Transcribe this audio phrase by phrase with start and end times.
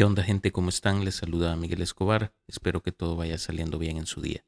[0.00, 0.50] ¿Qué onda gente?
[0.50, 1.04] ¿Cómo están?
[1.04, 2.32] Les saluda Miguel Escobar.
[2.46, 4.46] Espero que todo vaya saliendo bien en su día.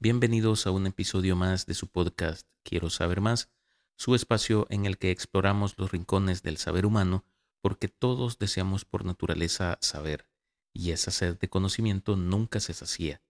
[0.00, 3.48] Bienvenidos a un episodio más de su podcast Quiero saber más,
[3.96, 7.24] su espacio en el que exploramos los rincones del saber humano
[7.60, 10.28] porque todos deseamos por naturaleza saber
[10.72, 13.22] y esa sed de conocimiento nunca se sacía.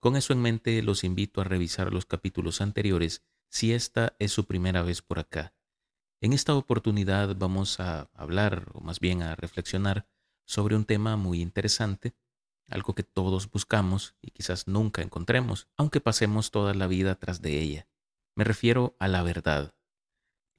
[0.00, 4.46] Con eso en mente los invito a revisar los capítulos anteriores si esta es su
[4.46, 5.54] primera vez por acá.
[6.20, 10.08] En esta oportunidad vamos a hablar, o más bien a reflexionar,
[10.52, 12.14] sobre un tema muy interesante,
[12.68, 17.58] algo que todos buscamos y quizás nunca encontremos, aunque pasemos toda la vida tras de
[17.58, 17.88] ella.
[18.34, 19.74] Me refiero a la verdad,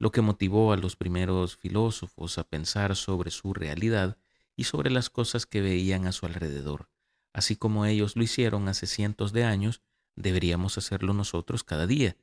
[0.00, 4.18] lo que motivó a los primeros filósofos a pensar sobre su realidad
[4.56, 6.90] y sobre las cosas que veían a su alrededor.
[7.32, 9.80] Así como ellos lo hicieron hace cientos de años,
[10.16, 12.16] deberíamos hacerlo nosotros cada día.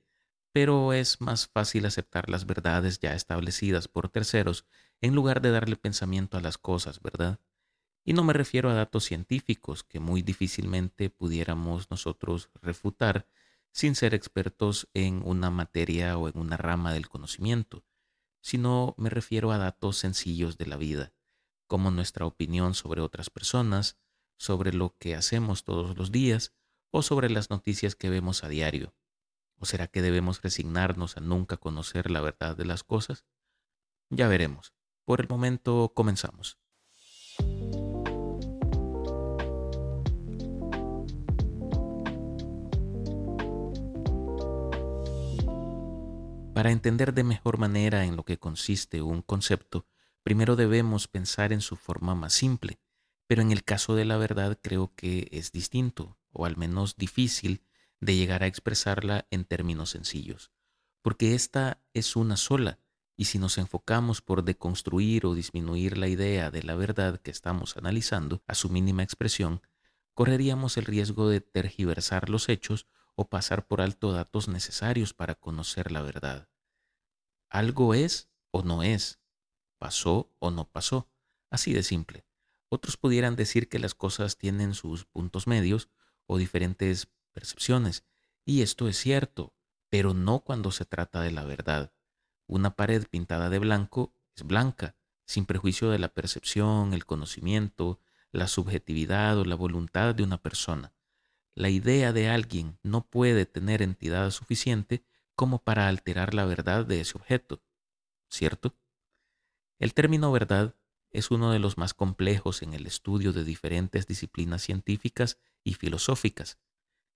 [0.52, 4.66] Pero es más fácil aceptar las verdades ya establecidas por terceros
[5.00, 7.40] en lugar de darle pensamiento a las cosas, ¿verdad?
[8.04, 13.28] Y no me refiero a datos científicos que muy difícilmente pudiéramos nosotros refutar
[13.72, 17.86] sin ser expertos en una materia o en una rama del conocimiento,
[18.42, 21.14] sino me refiero a datos sencillos de la vida,
[21.68, 23.98] como nuestra opinión sobre otras personas,
[24.38, 26.54] sobre lo que hacemos todos los días
[26.90, 28.96] o sobre las noticias que vemos a diario.
[29.58, 33.26] ¿O será que debemos resignarnos a nunca conocer la verdad de las cosas?
[34.10, 34.74] Ya veremos.
[35.06, 36.61] Por el momento comenzamos.
[46.62, 49.88] Para entender de mejor manera en lo que consiste un concepto,
[50.22, 52.80] primero debemos pensar en su forma más simple,
[53.26, 57.64] pero en el caso de la verdad creo que es distinto, o al menos difícil,
[58.00, 60.52] de llegar a expresarla en términos sencillos,
[61.02, 62.78] porque esta es una sola,
[63.18, 67.76] y si nos enfocamos por deconstruir o disminuir la idea de la verdad que estamos
[67.76, 69.64] analizando a su mínima expresión,
[70.14, 75.92] correríamos el riesgo de tergiversar los hechos o pasar por alto datos necesarios para conocer
[75.92, 76.51] la verdad.
[77.52, 79.20] Algo es o no es,
[79.78, 81.10] pasó o no pasó,
[81.50, 82.26] así de simple.
[82.70, 85.90] Otros pudieran decir que las cosas tienen sus puntos medios
[86.28, 88.06] o diferentes percepciones,
[88.46, 89.54] y esto es cierto,
[89.90, 91.92] pero no cuando se trata de la verdad.
[92.48, 94.96] Una pared pintada de blanco es blanca,
[95.26, 98.00] sin prejuicio de la percepción, el conocimiento,
[98.32, 100.94] la subjetividad o la voluntad de una persona.
[101.54, 105.04] La idea de alguien no puede tener entidad suficiente
[105.42, 107.64] como para alterar la verdad de ese objeto,
[108.30, 108.76] ¿cierto?
[109.80, 110.76] El término verdad
[111.10, 116.60] es uno de los más complejos en el estudio de diferentes disciplinas científicas y filosóficas.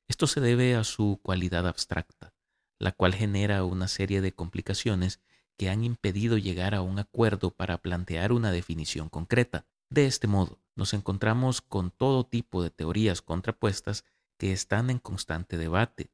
[0.08, 2.34] Esto se debe a su cualidad abstracta,
[2.80, 5.22] la cual genera una serie de complicaciones
[5.56, 9.68] que han impedido llegar a un acuerdo para plantear una definición concreta.
[9.92, 14.04] De este modo, nos encontramos con todo tipo de teorías contrapuestas
[14.40, 16.10] que están en constante debate.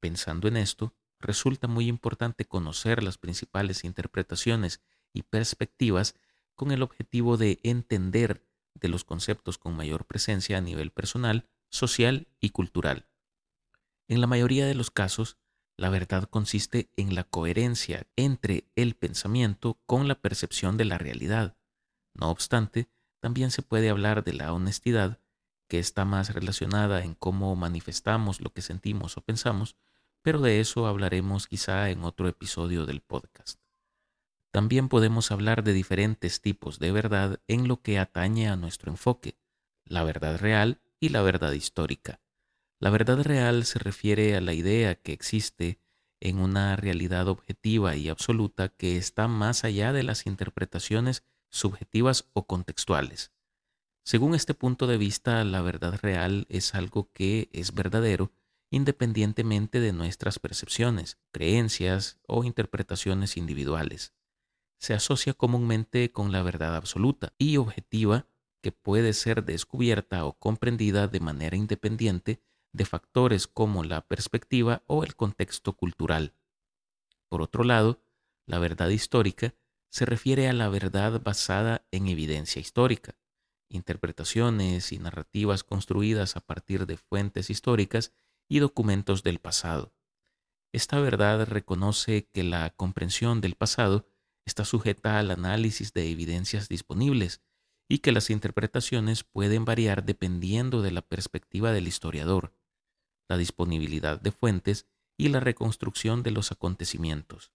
[0.00, 4.80] Pensando en esto, resulta muy importante conocer las principales interpretaciones
[5.12, 6.14] y perspectivas
[6.54, 12.28] con el objetivo de entender de los conceptos con mayor presencia a nivel personal, social
[12.40, 13.06] y cultural.
[14.08, 15.36] En la mayoría de los casos,
[15.76, 21.56] la verdad consiste en la coherencia entre el pensamiento con la percepción de la realidad.
[22.14, 25.20] No obstante, también se puede hablar de la honestidad
[25.68, 29.76] que está más relacionada en cómo manifestamos lo que sentimos o pensamos,
[30.22, 33.60] pero de eso hablaremos quizá en otro episodio del podcast.
[34.50, 39.38] También podemos hablar de diferentes tipos de verdad en lo que atañe a nuestro enfoque,
[39.84, 42.20] la verdad real y la verdad histórica.
[42.80, 45.78] La verdad real se refiere a la idea que existe
[46.20, 52.46] en una realidad objetiva y absoluta que está más allá de las interpretaciones subjetivas o
[52.46, 53.32] contextuales.
[54.02, 58.32] Según este punto de vista, la verdad real es algo que es verdadero
[58.70, 64.14] independientemente de nuestras percepciones, creencias o interpretaciones individuales.
[64.78, 68.26] Se asocia comúnmente con la verdad absoluta y objetiva
[68.62, 72.42] que puede ser descubierta o comprendida de manera independiente
[72.72, 76.34] de factores como la perspectiva o el contexto cultural.
[77.28, 78.02] Por otro lado,
[78.46, 79.54] la verdad histórica
[79.90, 83.18] se refiere a la verdad basada en evidencia histórica,
[83.68, 88.12] interpretaciones y narrativas construidas a partir de fuentes históricas
[88.50, 89.94] y documentos del pasado.
[90.72, 94.06] Esta verdad reconoce que la comprensión del pasado
[94.44, 97.40] está sujeta al análisis de evidencias disponibles
[97.88, 102.52] y que las interpretaciones pueden variar dependiendo de la perspectiva del historiador,
[103.28, 104.86] la disponibilidad de fuentes
[105.16, 107.52] y la reconstrucción de los acontecimientos.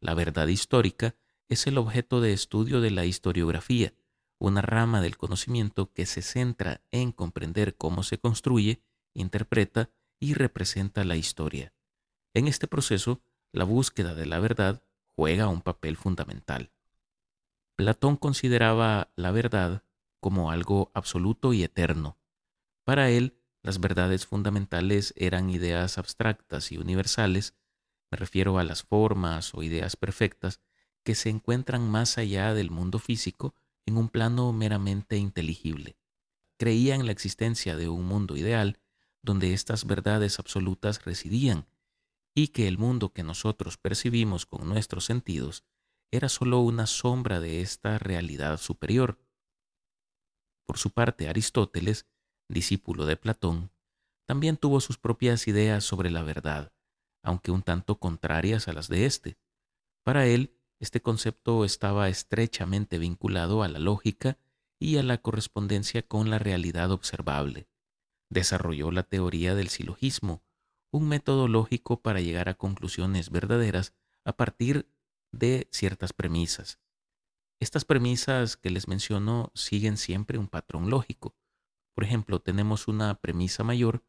[0.00, 1.16] La verdad histórica
[1.48, 3.94] es el objeto de estudio de la historiografía,
[4.38, 8.82] una rama del conocimiento que se centra en comprender cómo se construye,
[9.14, 11.72] interpreta y representa la historia.
[12.34, 13.22] En este proceso,
[13.52, 14.82] la búsqueda de la verdad
[15.14, 16.72] juega un papel fundamental.
[17.76, 19.82] Platón consideraba la verdad
[20.20, 22.18] como algo absoluto y eterno.
[22.84, 27.54] Para él, las verdades fundamentales eran ideas abstractas y universales,
[28.10, 30.60] me refiero a las formas o ideas perfectas,
[31.04, 33.54] que se encuentran más allá del mundo físico
[33.86, 35.96] en un plano meramente inteligible.
[36.58, 38.78] Creía en la existencia de un mundo ideal
[39.26, 41.66] donde estas verdades absolutas residían
[42.34, 45.64] y que el mundo que nosotros percibimos con nuestros sentidos
[46.10, 49.18] era sólo una sombra de esta realidad superior.
[50.64, 52.06] Por su parte, Aristóteles,
[52.48, 53.72] discípulo de Platón,
[54.26, 56.72] también tuvo sus propias ideas sobre la verdad,
[57.22, 59.38] aunque un tanto contrarias a las de éste.
[60.04, 64.38] Para él, este concepto estaba estrechamente vinculado a la lógica
[64.78, 67.66] y a la correspondencia con la realidad observable.
[68.28, 70.42] Desarrolló la teoría del silogismo,
[70.90, 73.94] un método lógico para llegar a conclusiones verdaderas
[74.24, 74.88] a partir
[75.32, 76.80] de ciertas premisas.
[77.60, 81.34] Estas premisas que les menciono siguen siempre un patrón lógico.
[81.94, 84.04] Por ejemplo, tenemos una premisa mayor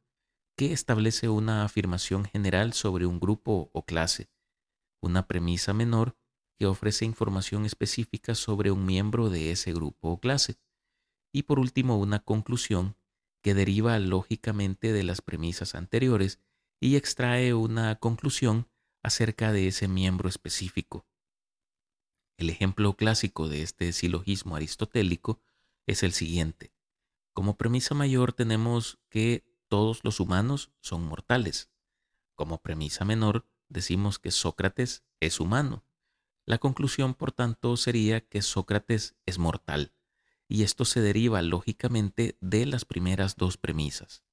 [0.57, 4.29] que establece una afirmación general sobre un grupo o clase,
[5.01, 6.17] una premisa menor
[6.57, 10.59] que ofrece información específica sobre un miembro de ese grupo o clase,
[11.31, 12.96] y por último una conclusión
[13.41, 16.39] que deriva lógicamente de las premisas anteriores
[16.79, 18.67] y extrae una conclusión
[19.03, 21.07] acerca de ese miembro específico.
[22.37, 25.41] El ejemplo clásico de este silogismo aristotélico
[25.87, 26.73] es el siguiente.
[27.33, 31.71] Como premisa mayor tenemos que todos los humanos son mortales.
[32.35, 35.83] Como premisa menor decimos que Sócrates es humano.
[36.45, 39.93] La conclusión, por tanto, sería que Sócrates es mortal,
[40.47, 44.23] y esto se deriva lógicamente de las primeras dos premisas.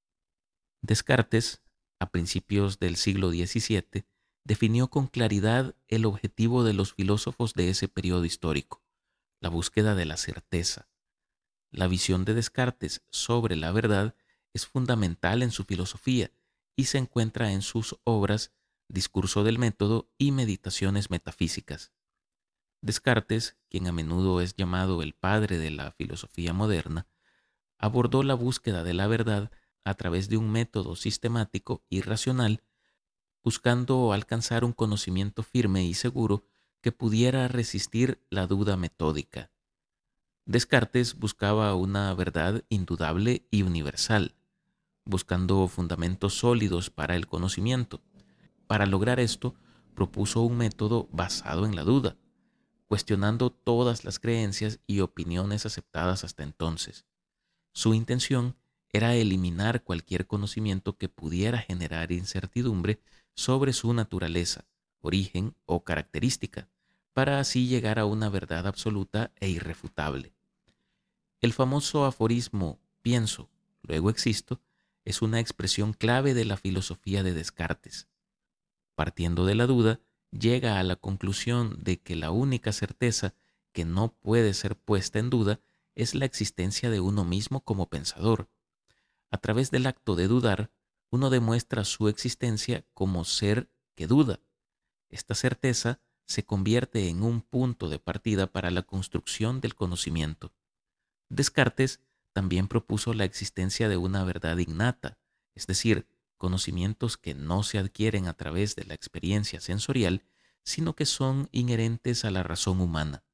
[0.83, 1.63] Descartes,
[1.99, 4.05] a principios del siglo XVII,
[4.45, 8.85] definió con claridad el objetivo de los filósofos de ese periodo histórico,
[9.41, 10.89] la búsqueda de la certeza.
[11.71, 14.15] La visión de Descartes sobre la verdad
[14.53, 16.31] es fundamental en su filosofía
[16.77, 18.53] y se encuentra en sus obras
[18.89, 21.93] Discurso del Método y Meditaciones Metafísicas.
[22.85, 27.07] Descartes, quien a menudo es llamado el padre de la filosofía moderna,
[27.79, 29.51] abordó la búsqueda de la verdad
[29.85, 32.63] a través de un método sistemático y racional
[33.43, 36.45] buscando alcanzar un conocimiento firme y seguro
[36.83, 39.51] que pudiera resistir la duda metódica.
[40.45, 44.35] Descartes buscaba una verdad indudable y universal,
[45.07, 48.03] buscando fundamentos sólidos para el conocimiento.
[48.67, 49.55] Para lograr esto,
[49.95, 52.19] propuso un método basado en la duda,
[52.87, 57.07] cuestionando todas las creencias y opiniones aceptadas hasta entonces.
[57.73, 58.57] Su intención
[58.93, 63.01] era eliminar cualquier conocimiento que pudiera generar incertidumbre
[63.35, 64.67] sobre su naturaleza,
[65.01, 66.69] origen o característica,
[67.13, 70.33] para así llegar a una verdad absoluta e irrefutable.
[71.41, 73.51] El famoso aforismo pienso,
[73.83, 74.61] luego existo,
[75.05, 78.09] es una expresión clave de la filosofía de Descartes.
[78.95, 80.01] Partiendo de la duda,
[80.39, 83.35] llega a la conclusión de que la única certeza
[83.73, 85.61] que no puede ser puesta en duda
[85.95, 88.49] es la existencia de uno mismo como pensador.
[89.31, 90.71] A través del acto de dudar,
[91.11, 94.41] uno demuestra su existencia como ser que duda.
[95.09, 100.53] Esta certeza se convierte en un punto de partida para la construcción del conocimiento.
[101.29, 102.01] Descartes
[102.33, 105.19] también propuso la existencia de una verdad innata,
[105.55, 110.25] es decir, conocimientos que no se adquieren a través de la experiencia sensorial,
[110.63, 113.25] sino que son inherentes a la razón humana.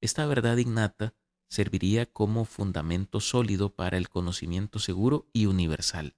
[0.00, 1.14] Esta verdad innata
[1.48, 6.16] serviría como fundamento sólido para el conocimiento seguro y universal.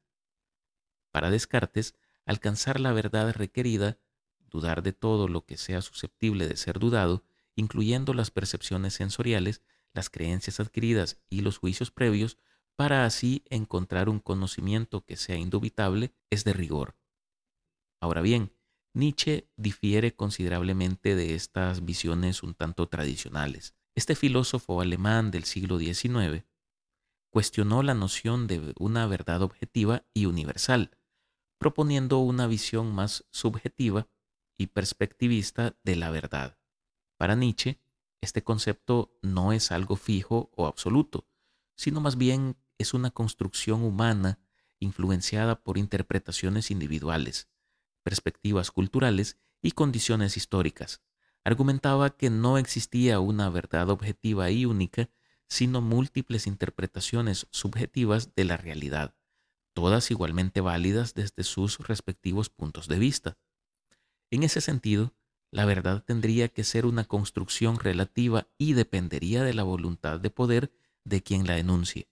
[1.10, 1.94] Para Descartes,
[2.24, 3.98] alcanzar la verdad requerida,
[4.50, 10.10] dudar de todo lo que sea susceptible de ser dudado, incluyendo las percepciones sensoriales, las
[10.10, 12.38] creencias adquiridas y los juicios previos,
[12.76, 16.96] para así encontrar un conocimiento que sea indubitable, es de rigor.
[18.00, 18.52] Ahora bien,
[18.94, 23.74] Nietzsche difiere considerablemente de estas visiones un tanto tradicionales.
[23.94, 26.44] Este filósofo alemán del siglo XIX
[27.30, 30.96] cuestionó la noción de una verdad objetiva y universal,
[31.58, 34.08] proponiendo una visión más subjetiva
[34.58, 36.58] y perspectivista de la verdad.
[37.18, 37.80] Para Nietzsche,
[38.22, 41.26] este concepto no es algo fijo o absoluto,
[41.76, 44.38] sino más bien es una construcción humana
[44.78, 47.48] influenciada por interpretaciones individuales,
[48.02, 51.02] perspectivas culturales y condiciones históricas.
[51.44, 55.10] Argumentaba que no existía una verdad objetiva y única,
[55.48, 59.14] sino múltiples interpretaciones subjetivas de la realidad,
[59.72, 63.38] todas igualmente válidas desde sus respectivos puntos de vista.
[64.30, 65.14] En ese sentido,
[65.52, 70.72] la verdad tendría que ser una construcción relativa y dependería de la voluntad de poder
[71.04, 72.08] de quien la enuncie.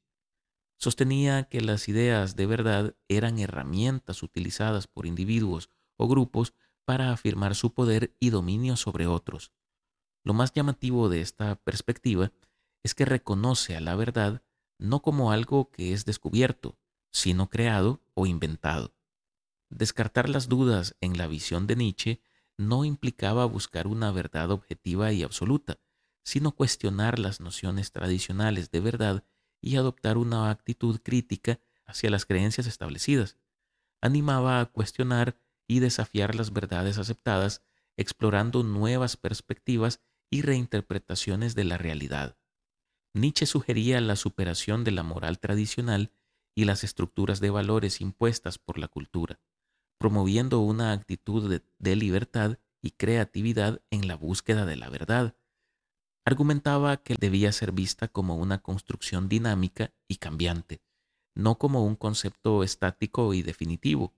[0.79, 6.55] Sostenía que las ideas de verdad eran herramientas utilizadas por individuos o grupos
[6.85, 9.53] para afirmar su poder y dominio sobre otros.
[10.25, 12.33] Lo más llamativo de esta perspectiva
[12.83, 14.43] es que reconoce a la verdad
[14.79, 16.79] no como algo que es descubierto,
[17.11, 18.95] sino creado o inventado.
[19.71, 22.21] Descartar las dudas en la visión de Nietzsche
[22.57, 25.79] no implicaba buscar una verdad objetiva y absoluta,
[26.25, 29.25] sino cuestionar las nociones tradicionales de verdad
[29.65, 33.39] y adoptar una actitud crítica hacia las creencias establecidas.
[34.03, 37.63] Animaba a cuestionar y desafiar las verdades aceptadas,
[37.97, 42.37] explorando nuevas perspectivas y reinterpretaciones de la realidad.
[43.15, 46.11] Nietzsche sugería la superación de la moral tradicional
[46.55, 49.41] y las estructuras de valores impuestas por la cultura,
[49.99, 55.35] promoviendo una actitud de, libertad y creatividad en la búsqueda de la verdad.
[56.27, 60.83] Argumentaba que debía ser vista como una construcción dinámica y cambiante,
[61.35, 64.15] no como un concepto estático y definitivo.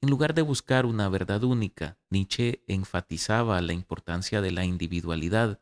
[0.00, 5.60] En lugar de buscar una verdad única, Nietzsche enfatizaba la importancia de la individualidad,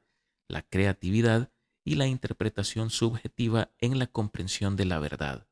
[0.49, 1.53] la creatividad
[1.85, 5.47] y la interpretación subjetiva en la comprensión de la verdad.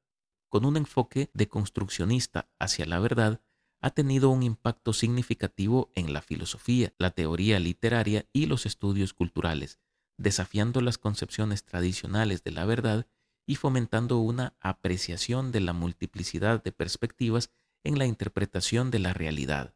[0.49, 3.43] Con un enfoque de construccionista hacia la verdad,
[3.83, 9.81] ha tenido un impacto significativo en la filosofía, la teoría literaria y los estudios culturales,
[10.17, 13.07] desafiando las concepciones tradicionales de la verdad
[13.47, 17.51] y fomentando una apreciación de la multiplicidad de perspectivas
[17.83, 19.75] en la interpretación de la realidad.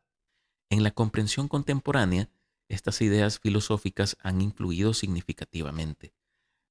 [0.70, 2.30] En la comprensión contemporánea,
[2.68, 6.14] estas ideas filosóficas han influido significativamente.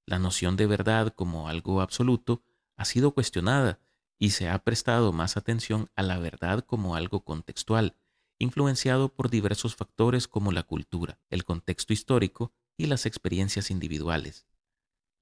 [0.06, 2.44] La noción de verdad como algo absoluto
[2.78, 3.80] ha sido cuestionada
[4.20, 7.96] y se ha prestado más atención a la verdad como algo contextual,
[8.40, 14.46] influenciado por diversos factores como la cultura, el contexto histórico y las experiencias individuales.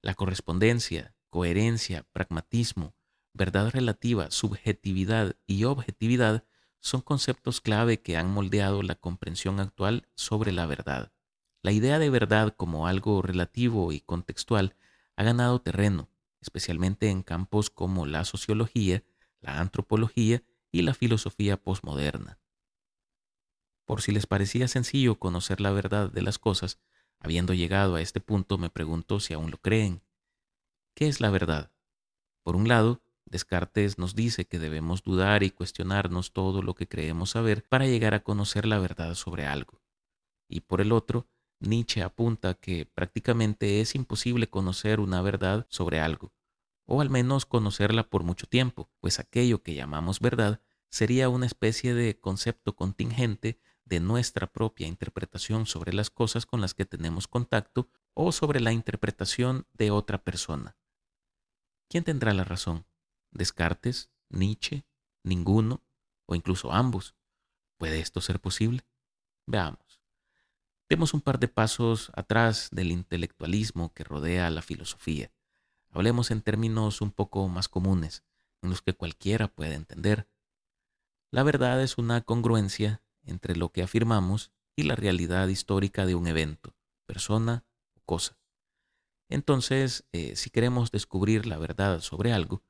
[0.02, 2.94] La correspondencia, coherencia, pragmatismo,
[3.32, 6.44] verdad relativa, subjetividad y objetividad
[6.80, 11.12] son conceptos clave que han moldeado la comprensión actual sobre la verdad.
[11.62, 14.76] La idea de verdad como algo relativo y contextual
[15.16, 16.08] ha ganado terreno,
[16.40, 19.02] especialmente en campos como la sociología,
[19.40, 22.38] la antropología y la filosofía posmoderna.
[23.84, 26.78] Por si les parecía sencillo conocer la verdad de las cosas,
[27.20, 30.02] habiendo llegado a este punto me pregunto si aún lo creen.
[30.94, 31.72] ¿Qué es la verdad?
[32.42, 37.30] Por un lado, Descartes nos dice que debemos dudar y cuestionarnos todo lo que creemos
[37.30, 39.82] saber para llegar a conocer la verdad sobre algo.
[40.48, 41.26] Y por el otro,
[41.58, 46.32] Nietzsche apunta que prácticamente es imposible conocer una verdad sobre algo,
[46.84, 51.94] o al menos conocerla por mucho tiempo, pues aquello que llamamos verdad sería una especie
[51.94, 57.88] de concepto contingente de nuestra propia interpretación sobre las cosas con las que tenemos contacto
[58.14, 60.76] o sobre la interpretación de otra persona.
[61.88, 62.84] ¿Quién tendrá la razón?
[63.30, 64.84] Descartes, Nietzsche,
[65.22, 65.84] ninguno
[66.26, 67.14] o incluso ambos.
[67.78, 68.84] ¿Puede esto ser posible?
[69.46, 70.00] Veamos.
[70.88, 75.32] Demos un par de pasos atrás del intelectualismo que rodea a la filosofía.
[75.90, 78.24] Hablemos en términos un poco más comunes,
[78.62, 80.28] en los que cualquiera puede entender.
[81.30, 86.26] La verdad es una congruencia entre lo que afirmamos y la realidad histórica de un
[86.26, 86.74] evento,
[87.06, 87.64] persona
[87.94, 88.38] o cosa.
[89.28, 92.62] Entonces, eh, si queremos descubrir la verdad sobre algo,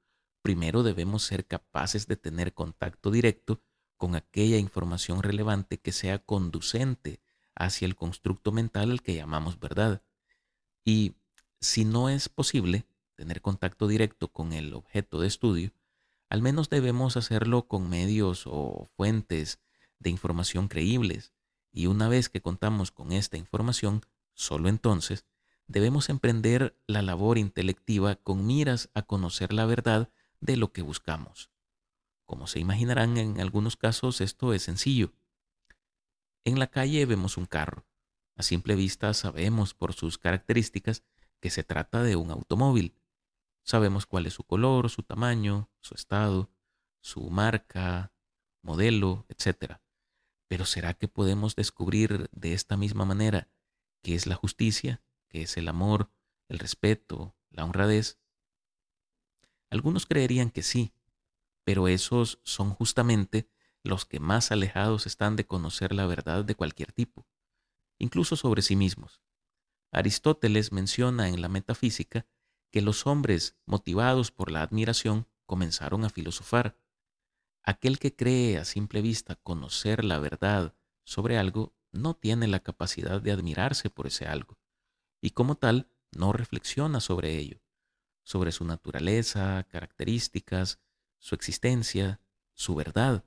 [0.43, 3.61] primero debemos ser capaces de tener contacto directo
[3.97, 7.21] con aquella información relevante que sea conducente
[7.55, 10.03] hacia el constructo mental al que llamamos verdad.
[10.85, 11.17] Y
[11.61, 12.87] si no es posible
[13.17, 15.73] tener contacto directo con el objeto de estudio,
[16.29, 19.59] al menos debemos hacerlo con medios o fuentes
[19.99, 21.33] de información creíbles.
[21.73, 24.03] Y una vez que contamos con esta información,
[24.35, 25.27] solo entonces
[25.67, 30.11] debemos emprender la labor intelectiva con miras a conocer la verdad
[30.41, 31.51] de lo que buscamos.
[32.25, 35.13] Como se imaginarán, en algunos casos esto es sencillo.
[36.45, 37.87] En la calle vemos un carro.
[38.37, 41.03] A simple vista sabemos por sus características
[41.41, 42.95] que se trata de un automóvil.
[43.63, 46.51] Sabemos cuál es su color, su tamaño, su estado,
[47.01, 48.13] su marca,
[48.63, 49.81] modelo, etc.
[50.49, 53.49] Pero ¿será que podemos descubrir de esta misma manera
[54.03, 56.11] qué es la justicia, qué es el amor,
[56.49, 58.19] el respeto, la honradez?
[59.71, 60.93] Algunos creerían que sí,
[61.65, 63.49] pero esos son justamente
[63.83, 67.27] los que más alejados están de conocer la verdad de cualquier tipo,
[67.99, 69.21] incluso sobre sí mismos.
[69.91, 72.27] Aristóteles menciona en la metafísica
[72.71, 76.77] que los hombres, motivados por la admiración, comenzaron a filosofar.
[77.69, 83.21] Aquel que cree a simple vista conocer la verdad sobre algo no tiene la capacidad
[83.21, 84.57] de admirarse por ese algo,
[85.21, 87.61] y como tal no reflexiona sobre ello,
[88.23, 90.79] sobre su naturaleza, características,
[91.19, 92.21] su existencia,
[92.55, 93.25] su verdad,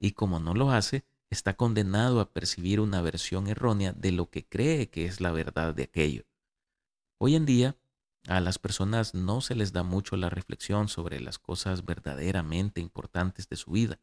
[0.00, 4.46] y como no lo hace, está condenado a percibir una versión errónea de lo que
[4.46, 6.24] cree que es la verdad de aquello.
[7.18, 7.76] Hoy en día,
[8.26, 13.48] a las personas no se les da mucho la reflexión sobre las cosas verdaderamente importantes
[13.48, 14.00] de su vida,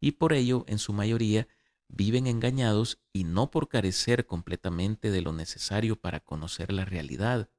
[0.00, 1.46] y por ello, en su mayoría,
[1.88, 7.50] viven engañados y no por carecer completamente de lo necesario para conocer la realidad,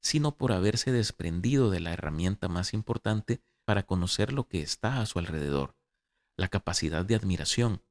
[0.00, 5.06] sino por haberse desprendido de la herramienta más importante para conocer lo que está a
[5.06, 5.76] su alrededor,
[6.36, 7.82] la capacidad de admiración.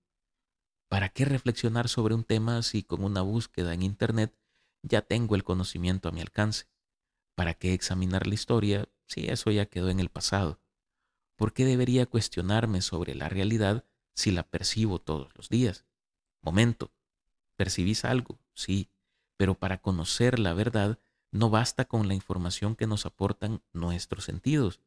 [0.90, 4.38] ¿Para qué reflexionar sobre un tema si con una búsqueda en Internet
[4.84, 6.66] ya tengo el conocimiento a mi alcance?
[7.38, 10.60] ¿Para qué examinar la historia si eso ya quedó en el pasado?
[11.36, 15.86] ¿Por qué debería cuestionarme sobre la realidad si la percibo todos los días?
[16.42, 16.92] Momento.
[17.56, 18.40] ¿Percibís algo?
[18.56, 18.90] Sí,
[19.38, 20.98] pero para conocer la verdad
[21.32, 24.82] no basta con la información que nos aportan nuestros sentidos.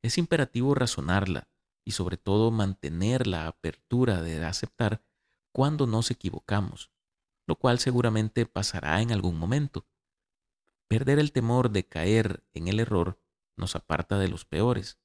[0.00, 1.48] Es imperativo razonarla
[1.84, 5.02] y sobre todo mantener la apertura de aceptar
[5.50, 6.92] cuando nos equivocamos,
[7.48, 9.88] lo cual seguramente pasará en algún momento.
[10.90, 13.22] Perder el temor de caer en el error
[13.56, 14.98] nos aparta de los peores,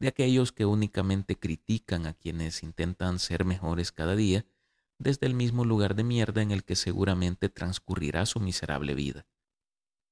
[0.00, 4.46] de aquellos que únicamente critican a quienes intentan ser mejores cada día
[4.96, 9.26] desde el mismo lugar de mierda en el que seguramente transcurrirá su miserable vida.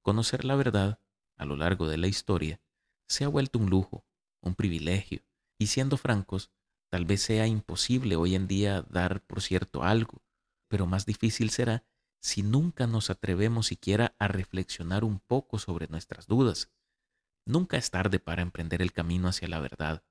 [0.03, 0.99] Conocer la verdad,
[1.37, 2.61] a lo largo de la historia,
[3.07, 4.05] se ha vuelto un lujo,
[4.41, 5.25] un privilegio,
[5.57, 6.51] y siendo francos,
[6.91, 10.21] tal vez sea imposible hoy en día dar por cierto algo,
[10.67, 11.83] pero más difícil será
[12.19, 16.71] si nunca nos atrevemos siquiera a reflexionar un poco sobre nuestras dudas.
[17.45, 20.03] Nunca es tarde para emprender el camino hacia la verdad,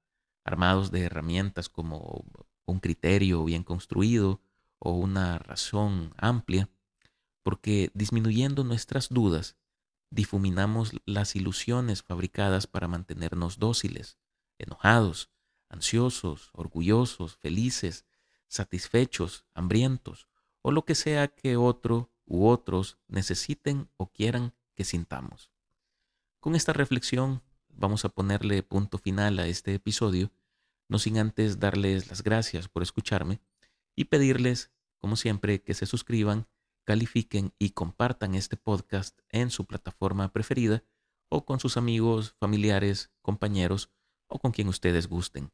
[0.45, 2.25] armados de herramientas como
[2.67, 4.41] un criterio bien construido
[4.79, 6.71] o una razón amplia,
[7.43, 9.57] porque disminuyendo nuestras dudas,
[10.11, 14.19] difuminamos las ilusiones fabricadas para mantenernos dóciles,
[14.59, 15.31] enojados,
[15.69, 18.07] ansiosos, orgullosos, felices,
[18.47, 20.29] satisfechos, hambrientos,
[20.65, 25.53] o lo que sea que otro u otros necesiten o quieran que sintamos.
[26.41, 30.33] Con esta reflexión vamos a ponerle punto final a este episodio,
[30.89, 33.41] no sin antes darles las gracias por escucharme
[33.95, 36.49] y pedirles, como siempre, que se suscriban
[36.85, 40.83] califiquen y compartan este podcast en su plataforma preferida
[41.29, 43.91] o con sus amigos, familiares, compañeros
[44.29, 45.53] o con quien ustedes gusten.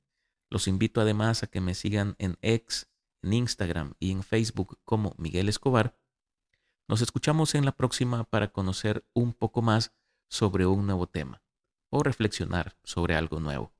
[0.50, 2.88] Los invito además a que me sigan en X,
[3.22, 5.96] en Instagram y en Facebook como Miguel Escobar.
[6.88, 9.92] Nos escuchamos en la próxima para conocer un poco más
[10.28, 11.42] sobre un nuevo tema
[11.90, 13.72] o reflexionar sobre algo nuevo.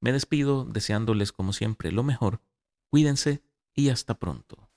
[0.00, 2.42] Me despido deseándoles como siempre lo mejor.
[2.88, 3.42] Cuídense
[3.74, 4.71] y hasta pronto.